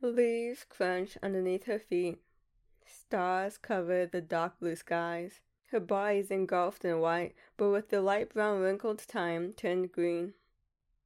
[0.00, 2.20] Leaves crunch underneath her feet.
[2.86, 5.40] Stars cover the dark blue skies.
[5.72, 10.34] Her body is engulfed in white, but with the light brown wrinkled time turned green.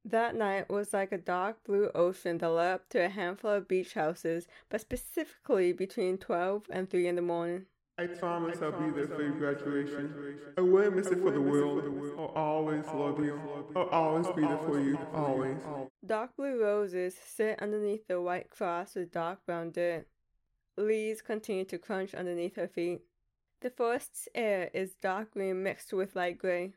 [0.04, 3.66] That night was like a dark blue ocean that led up to a handful of
[3.66, 7.66] beach houses, but specifically between 12 and 3 in the morning.
[7.98, 10.38] I promise I'll be there for your graduation.
[10.56, 11.84] I wouldn't miss it for the world.
[12.18, 13.38] I'll always love you.
[13.76, 14.98] I'll always be there for you.
[15.14, 15.58] Always.
[16.04, 20.06] Dark blue roses sit underneath the white cross with dark brown dirt.
[20.78, 23.02] Leaves continue to crunch underneath her feet.
[23.60, 26.72] The forest's air is dark green mixed with light gray.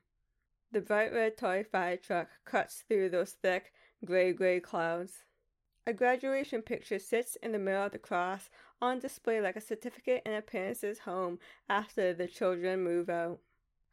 [0.71, 3.71] The bright red toy fire truck cuts through those thick,
[4.03, 5.23] gray gray clouds.
[5.87, 8.49] A graduation picture sits in the middle of the cross
[8.81, 11.37] on display like a certificate in a parent's home
[11.69, 13.39] after the children move out.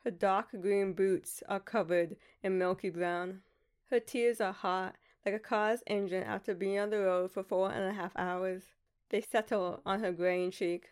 [0.02, 3.42] Her dark green boots are covered in milky brown.
[3.90, 7.70] Her tears are hot like a car's engine after being on the road for four
[7.70, 8.62] and a half hours.
[9.10, 10.86] They settle on her graying cheek.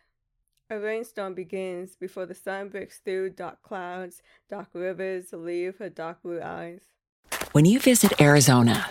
[0.68, 6.22] A rainstorm begins before the sun breaks through dark clouds, dark rivers leave her dark
[6.22, 6.82] blue eyes.
[7.52, 8.90] When you visit Arizona,